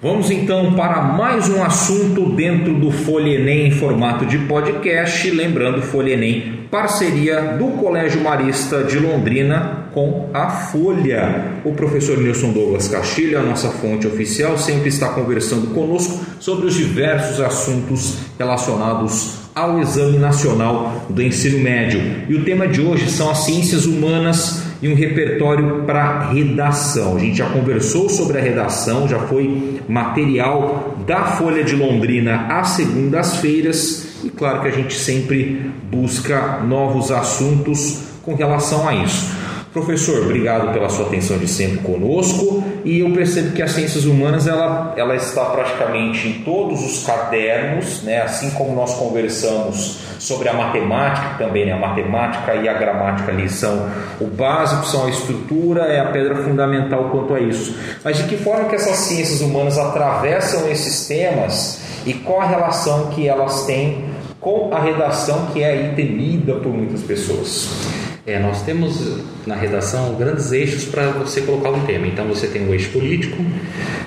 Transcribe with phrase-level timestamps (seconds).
[0.00, 5.28] Vamos então para mais um assunto dentro do Folha Enem em formato de podcast.
[5.28, 11.60] Lembrando, Folha Enem, parceria do Colégio Marista de Londrina com a Folha.
[11.64, 16.74] O professor Nilson Douglas Castilho, a nossa fonte oficial, sempre está conversando conosco sobre os
[16.74, 22.00] diversos assuntos relacionados ao Exame Nacional do Ensino Médio.
[22.28, 27.16] E o tema de hoje são as ciências humanas e um repertório para redação.
[27.16, 32.68] A gente já conversou sobre a redação, já foi material da Folha de Londrina às
[32.70, 39.37] segundas-feiras e claro que a gente sempre busca novos assuntos com relação a isso.
[39.72, 44.46] Professor, obrigado pela sua atenção de sempre conosco e eu percebo que as ciências humanas
[44.46, 48.22] ela, ela está praticamente em todos os cadernos, né?
[48.22, 51.72] assim como nós conversamos sobre a matemática também, né?
[51.72, 56.36] a matemática e a gramática ali são o básico, são a estrutura, é a pedra
[56.36, 57.76] fundamental quanto a isso.
[58.02, 63.08] Mas de que forma que essas ciências humanas atravessam esses temas e qual a relação
[63.08, 64.06] que elas têm
[64.40, 68.07] com a redação que é aí temida por muitas pessoas?
[68.28, 72.06] É, nós temos na redação grandes eixos para você colocar um tema.
[72.06, 73.42] Então você tem o eixo político,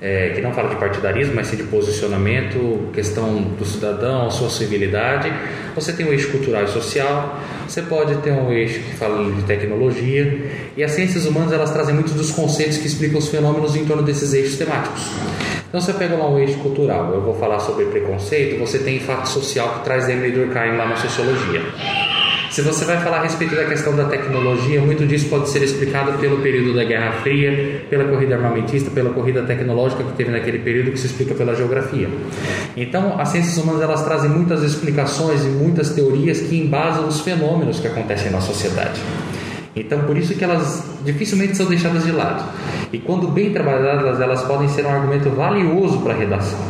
[0.00, 5.32] é, que não fala de partidarismo, mas sim de posicionamento, questão do cidadão, sua civilidade.
[5.74, 7.40] Você tem o eixo cultural e social.
[7.66, 10.48] Você pode ter um eixo que fala de tecnologia.
[10.76, 14.04] E as ciências humanas elas trazem muitos dos conceitos que explicam os fenômenos em torno
[14.04, 15.10] desses eixos temáticos.
[15.68, 17.12] Então você pega lá um eixo cultural.
[17.12, 18.60] Eu vou falar sobre preconceito.
[18.60, 21.62] Você tem fato social que traz Emily Durkheim lá na sociologia.
[22.54, 26.12] Se você vai falar a respeito da questão da tecnologia, muito disso pode ser explicado
[26.18, 30.92] pelo período da Guerra Fria, pela corrida armamentista, pela corrida tecnológica que teve naquele período,
[30.92, 32.08] que se explica pela geografia.
[32.76, 37.80] Então, as ciências humanas elas trazem muitas explicações e muitas teorias que embasam os fenômenos
[37.80, 39.00] que acontecem na sociedade.
[39.74, 42.44] Então, por isso que elas dificilmente são deixadas de lado.
[42.92, 46.60] E quando bem trabalhadas, elas podem ser um argumento valioso para a redação.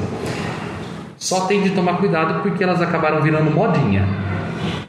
[1.19, 4.34] Só tem de tomar cuidado porque elas acabaram virando modinha.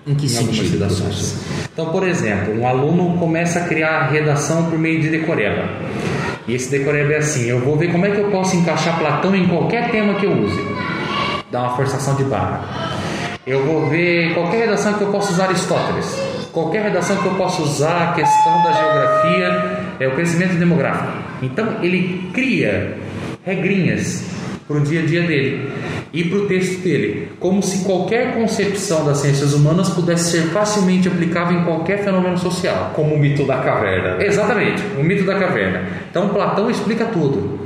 [0.08, 0.74] Em que em sentido?
[0.74, 1.36] redações.
[1.74, 5.68] Então, por exemplo, um aluno começa a criar redação por meio de decoreba.
[6.48, 9.36] E esse decoreba é assim: eu vou ver como é que eu posso encaixar Platão
[9.36, 10.62] em qualquer tema que eu use.
[11.52, 12.64] Dá uma forçação de barra.
[13.48, 16.20] Eu vou ver qualquer redação que eu possa usar Aristóteles.
[16.52, 21.12] Qualquer redação que eu possa usar a questão da geografia, é o crescimento demográfico.
[21.42, 22.98] Então, ele cria
[23.46, 24.24] regrinhas
[24.68, 25.70] para o dia a dia dele
[26.16, 31.10] e para o texto dele, como se qualquer concepção das ciências humanas pudesse ser facilmente
[31.10, 32.94] aplicável em qualquer fenômeno social.
[32.96, 34.24] Como o mito da caverna.
[34.24, 35.84] Exatamente, o mito da caverna.
[36.10, 37.60] Então Platão explica tudo.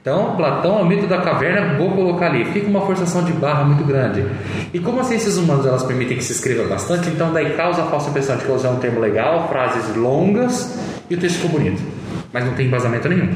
[0.00, 2.44] Então, Platão é o mito da caverna, vou colocar ali.
[2.46, 4.24] Fica uma forçação de barra muito grande.
[4.74, 7.86] E como as ciências humanas elas permitem que se escreva bastante, então daí causa a
[7.86, 10.76] falsa impressão de que usei um termo legal, frases longas
[11.08, 11.80] e o texto ficou bonito.
[12.32, 13.28] Mas não tem embasamento nenhum.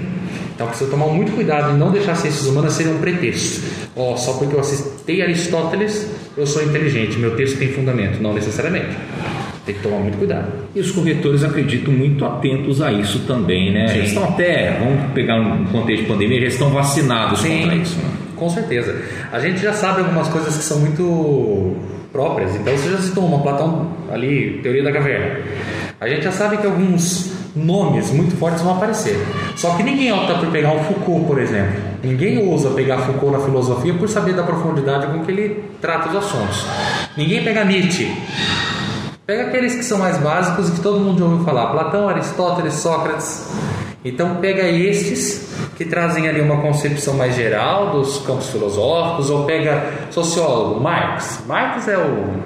[0.57, 3.61] Então precisa tomar muito cuidado em não deixar as ciências humanas serem um pretexto.
[3.95, 8.23] Oh, só porque eu assisti Aristóteles, eu sou inteligente, meu texto tem fundamento.
[8.23, 8.97] Não necessariamente.
[9.67, 10.51] Tem que tomar muito cuidado.
[10.75, 13.89] E os corretores acreditam muito atentos a isso também, né?
[13.89, 13.99] Sim.
[13.99, 17.99] Eles estão até, vamos pegar um contexto de pandemia, eles estão vacinados Sim, contra isso.
[17.99, 18.17] Né?
[18.37, 18.95] com certeza.
[19.33, 21.77] A gente já sabe algumas coisas que são muito
[22.13, 22.55] próprias.
[22.55, 25.41] Então você já citou uma, Platão ali, teoria da caverna.
[26.01, 29.19] A gente já sabe que alguns nomes muito fortes vão aparecer.
[29.57, 31.81] Só que ninguém opta por pegar o Foucault, por exemplo.
[32.03, 36.17] Ninguém ousa pegar Foucault na filosofia por saber da profundidade com que ele trata os
[36.17, 36.67] assuntos.
[37.17, 38.15] Ninguém pega Nietzsche.
[39.27, 42.75] Pega aqueles que são mais básicos e que todo mundo já ouviu falar: Platão, Aristóteles,
[42.75, 43.51] Sócrates.
[44.05, 49.83] Então pega estes que trazem ali uma concepção mais geral dos campos filosóficos, ou pega
[50.13, 51.41] sociólogo, Marx.
[51.47, 52.41] Marx é o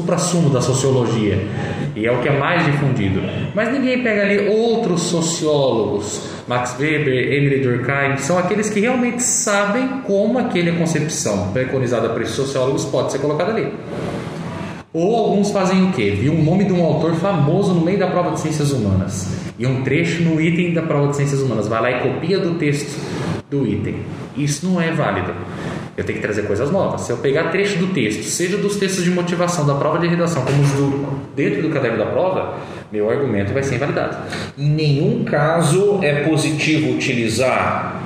[0.00, 1.46] supra-sumo da sociologia
[1.94, 3.20] e é o que é mais difundido.
[3.54, 9.86] Mas ninguém pega ali outros sociólogos, Max Weber, Emily Durkheim, são aqueles que realmente sabem
[10.06, 13.72] como aquela concepção preconizada por esses sociólogos pode ser colocada ali.
[14.92, 16.10] Ou alguns fazem o quê?
[16.10, 19.64] Viu o nome de um autor famoso no meio da prova de ciências humanas e
[19.64, 21.68] um trecho no item da prova de ciências humanas.
[21.68, 22.98] Vai lá e copia do texto
[23.48, 23.96] do item.
[24.36, 25.32] Isso não é válido.
[26.00, 27.02] Eu tenho que trazer coisas novas.
[27.02, 30.42] Se eu pegar trecho do texto, seja dos textos de motivação da prova de redação,
[30.42, 32.54] como os do, dentro do caderno da prova,
[32.90, 34.16] meu argumento vai ser invalidado.
[34.56, 37.99] Em nenhum caso é positivo utilizar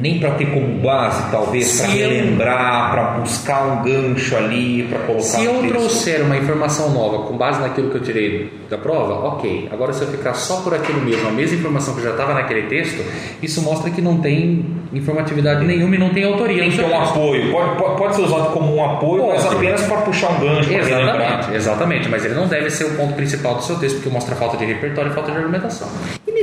[0.00, 5.22] nem para ter como base, talvez, para relembrar, para buscar um gancho ali, para colocar
[5.22, 9.68] Se eu trouxer uma informação nova com base naquilo que eu tirei da prova, ok.
[9.70, 12.62] Agora, se eu ficar só por aquilo mesmo, a mesma informação que já estava naquele
[12.62, 13.04] texto,
[13.42, 16.62] isso mostra que não tem informatividade nenhuma e não tem autoria.
[16.62, 17.52] Tem que ter um apoio.
[17.52, 19.56] Pode, pode, ser usado como um apoio, mas Pode.
[19.56, 20.72] apenas para puxar um gancho.
[20.72, 24.34] Exatamente, exatamente, mas ele não deve ser o ponto principal do seu texto, porque mostra
[24.34, 25.88] falta de repertório e falta de argumentação.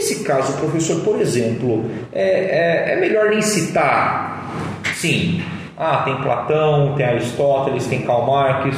[0.07, 1.83] Nesse caso, professor, por exemplo,
[2.13, 5.43] é, é, é melhor nem citar, sim,
[5.77, 8.77] ah, tem Platão, tem Aristóteles, tem Karl Marx.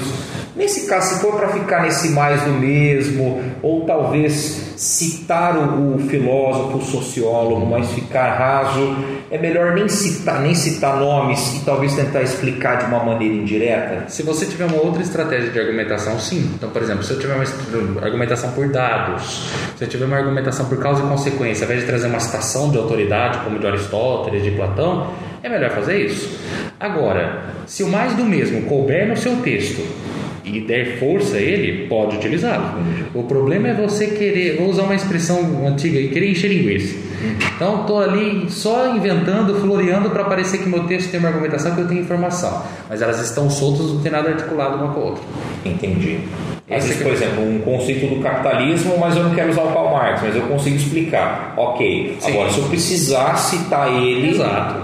[0.55, 5.99] Nesse caso, se for para ficar nesse mais do mesmo, ou talvez citar o, o,
[5.99, 8.95] filósofo, o sociólogo, mas ficar raso,
[9.29, 14.05] é melhor nem citar, nem citar nomes e talvez tentar explicar de uma maneira indireta?
[14.07, 16.49] Se você tiver uma outra estratégia de argumentação, sim.
[16.55, 20.65] Então, por exemplo, se eu tiver uma argumentação por dados, se eu tiver uma argumentação
[20.67, 24.43] por causa e consequência, ao invés de trazer uma citação de autoridade, como de Aristóteles,
[24.43, 25.11] de Platão,
[25.43, 26.39] é melhor fazer isso.
[26.79, 29.81] Agora, se o mais do mesmo couber no seu texto
[30.51, 32.79] e der força a ele, pode utilizá-lo.
[33.13, 36.95] O problema é você querer, vou usar uma expressão antiga, querer encher linguiça.
[37.55, 41.81] Então, estou ali só inventando, floreando para parecer que meu texto tem uma argumentação que
[41.81, 45.23] eu tenho informação, mas elas estão soltas, não tem nada articulado uma com a outra.
[45.65, 46.19] Entendi.
[46.71, 50.21] Existe, por exemplo, um conceito do capitalismo, mas eu não quero usar o Karl Marx,
[50.21, 51.55] mas eu consigo explicar.
[51.57, 52.15] Ok.
[52.19, 52.31] Sim.
[52.31, 54.29] Agora, se eu precisar citar ele.
[54.29, 54.75] Exato.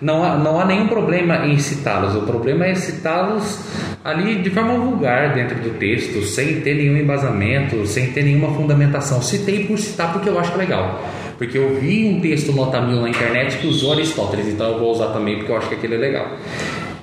[0.00, 2.16] Não há, não há nenhum problema em citá-los.
[2.16, 3.58] O problema é citá-los
[4.04, 9.22] ali de forma vulgar dentro do texto, sem ter nenhum embasamento, sem ter nenhuma fundamentação.
[9.22, 11.02] Citei por citar porque eu acho legal.
[11.38, 14.92] Porque eu vi um texto nota mil na internet que usou Aristóteles, então eu vou
[14.92, 16.28] usar também porque eu acho que aquele é legal.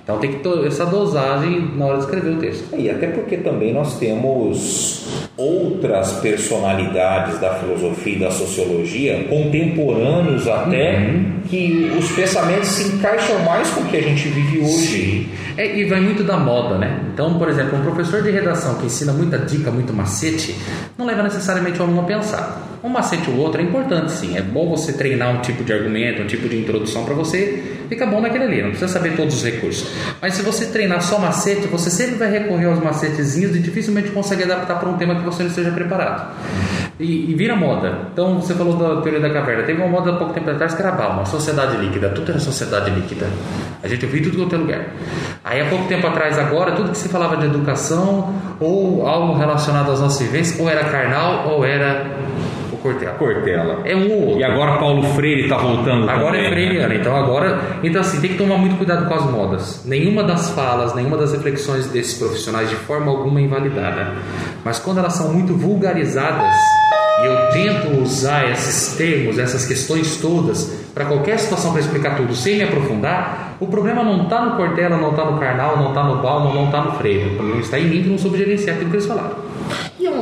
[0.03, 2.63] Então tem que ter essa dosagem na hora de escrever o texto.
[2.77, 5.00] E até porque também nós temos
[5.41, 11.33] outras personalidades da filosofia e da sociologia, contemporâneos até, uhum.
[11.49, 15.29] que os pensamentos se encaixam mais com o que a gente vive hoje.
[15.57, 17.01] É, e vai muito da moda, né?
[17.13, 20.55] Então, por exemplo, um professor de redação que ensina muita dica, muito macete,
[20.97, 22.70] não leva necessariamente o aluno a pensar.
[22.83, 24.35] Um macete ou outro é importante, sim.
[24.35, 28.07] É bom você treinar um tipo de argumento, um tipo de introdução para você ficar
[28.07, 28.61] bom naquele ali.
[28.61, 29.91] Não precisa saber todos os recursos.
[30.19, 34.43] Mas se você treinar só macete, você sempre vai recorrer aos macetezinhos e dificilmente consegue
[34.43, 36.35] adaptar para um tema que você não esteja preparado.
[36.99, 38.09] E, e, vira moda.
[38.13, 39.63] Então você falou da teoria da caverna.
[39.63, 42.09] Teve uma moda há pouco tempo atrás que era uma sociedade líquida.
[42.09, 43.27] Tudo era sociedade líquida.
[43.83, 44.85] A gente ouvia tudo quanto é lugar.
[45.43, 49.91] Aí há pouco tempo atrás, agora, tudo que se falava de educação ou algo relacionado
[49.91, 52.05] às nossas vivências, ou era carnal ou era
[52.81, 53.13] Cortella.
[53.13, 53.79] Cortella.
[53.85, 54.39] É um ou outro.
[54.39, 56.09] E agora Paulo Freire está voltando.
[56.09, 56.89] Agora também, é freiriano.
[56.89, 56.95] Né?
[56.99, 57.59] Então agora.
[57.83, 59.83] Então assim, tem que tomar muito cuidado com as modas.
[59.85, 64.13] Nenhuma das falas, nenhuma das reflexões desses profissionais de forma alguma é invalidada.
[64.63, 66.55] Mas quando elas são muito vulgarizadas,
[67.21, 72.33] e eu tento usar esses termos, essas questões todas, para qualquer situação para explicar tudo
[72.35, 76.03] sem me aprofundar, o problema não está no Cortella, não está no Karnal, não está
[76.03, 77.33] no Bauman, não está no Freire.
[77.33, 79.50] O problema está em mim que não soube gerenciar aquilo que eles falaram.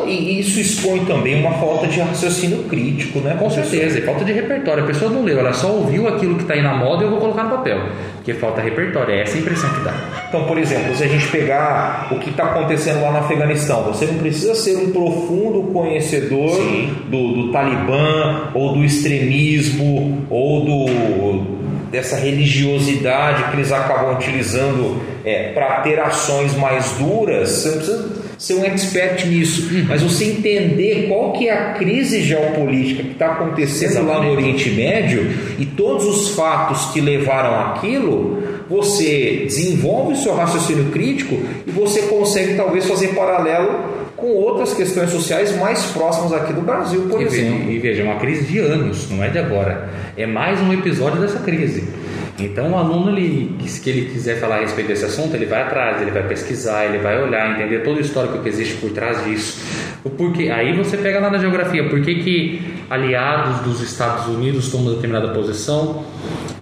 [0.09, 3.35] E isso expõe também uma falta de raciocínio crítico, né?
[3.37, 4.83] Com certeza, e falta de repertório.
[4.83, 7.11] A pessoa não leu, ela só ouviu aquilo que está aí na moda e eu
[7.11, 7.79] vou colocar no papel.
[8.15, 9.93] Porque falta repertório, é essa a impressão que dá.
[10.27, 14.05] Então, por exemplo, se a gente pegar o que está acontecendo lá no Afeganistão, você
[14.05, 16.59] não precisa ser um profundo conhecedor
[17.07, 21.58] do, do Talibã ou do extremismo ou do
[21.91, 27.49] dessa religiosidade que eles acabam utilizando é, para ter ações mais duras.
[27.49, 32.21] Você não precisa ser um expert nisso, mas você entender qual que é a crise
[32.21, 34.17] geopolítica que está acontecendo Exatamente.
[34.17, 40.35] lá no Oriente Médio e todos os fatos que levaram aquilo, você desenvolve o seu
[40.35, 41.37] raciocínio crítico
[41.67, 47.07] e você consegue talvez fazer paralelo com outras questões sociais mais próximas aqui do Brasil,
[47.09, 47.59] por e exemplo.
[47.59, 49.89] Veja, e veja, é uma crise de anos, não é de agora.
[50.17, 51.87] É mais um episódio dessa crise.
[52.37, 56.01] Então, o aluno, ele, se ele quiser falar a respeito desse assunto, ele vai atrás,
[56.01, 59.59] ele vai pesquisar, ele vai olhar, entender todo o histórico que existe por trás disso.
[60.03, 64.71] O porquê, aí você pega lá na geografia, por que, que aliados dos Estados Unidos
[64.71, 66.05] tomam determinada posição,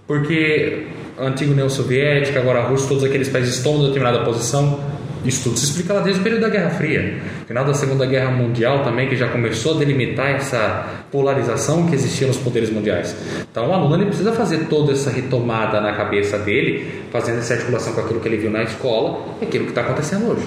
[0.06, 4.80] porque a antiga União Soviética, agora a Rússia, todos aqueles países tomam determinada posição,
[5.24, 8.30] isso tudo se explica lá desde o período da Guerra Fria, final da Segunda Guerra
[8.30, 13.16] Mundial também, que já começou a delimitar essa polarização que existia nos poderes mundiais.
[13.50, 17.92] Então o aluno ele precisa fazer toda essa retomada na cabeça dele, fazendo essa articulação
[17.92, 20.46] com aquilo que ele viu na escola e aquilo que está acontecendo hoje.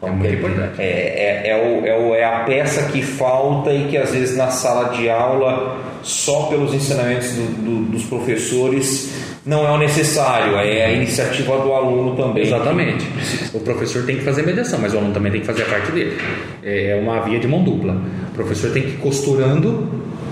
[0.00, 0.80] É muito importante.
[0.80, 4.36] É, é, é, o, é, o, é a peça que falta e que às vezes
[4.36, 9.17] na sala de aula, só pelos ensinamentos do, do, dos professores,
[9.48, 12.44] não é o necessário, é a iniciativa do aluno também.
[12.44, 13.08] Exatamente.
[13.54, 15.90] O professor tem que fazer mediação, mas o aluno também tem que fazer a parte
[15.90, 16.18] dele.
[16.62, 17.96] É, é uma via de mão dupla.
[18.30, 19.88] O professor tem que ir costurando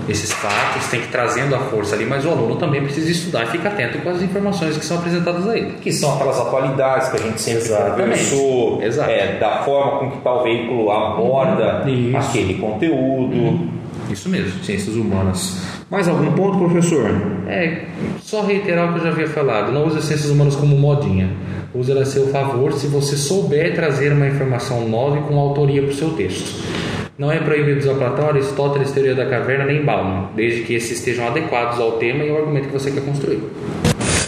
[0.07, 3.45] esses fatos, tem que ir trazendo a força ali, mas o aluno também precisa estudar
[3.45, 5.73] e ficar atento com as informações que são apresentadas a ele.
[5.81, 10.43] Que são aquelas atualidades que a gente sempre conversou, é, da forma com que tal
[10.43, 12.17] veículo aborda Isso.
[12.17, 13.35] aquele conteúdo.
[13.35, 13.69] Uhum.
[14.11, 14.63] Isso mesmo.
[14.63, 15.76] Ciências humanas.
[15.89, 17.09] Mais algum ponto, professor?
[17.47, 17.85] É,
[18.21, 19.71] só reiterar o que eu já havia falado.
[19.71, 21.29] Não use as ciências humanas como modinha.
[21.73, 25.81] Use ela a seu favor se você souber trazer uma informação nova e com autoria
[25.81, 26.61] para o seu texto.
[27.17, 31.25] Não é proibido usar Platão, Aristóteles, Teoria da Caverna, nem Bauman, desde que esses estejam
[31.25, 33.41] adequados ao tema e ao argumento que você quer construir.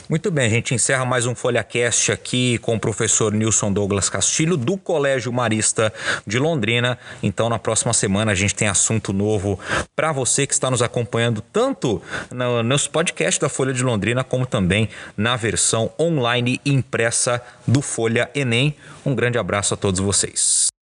[0.10, 4.58] Muito bem, a gente encerra mais um FolhaCast aqui com o professor Nilson Douglas Castilho,
[4.58, 5.94] do Colégio Marista
[6.26, 6.98] de Londrina.
[7.22, 9.60] Então, na próxima semana, a gente tem assunto novo
[9.96, 12.02] para você que está nos acompanhando, tanto
[12.32, 18.32] no, nos podcasts da Folha de Londrina, como também na versão online impressa do Folha
[18.34, 18.76] Enem.
[19.06, 20.70] Um grande abraço a todos vocês.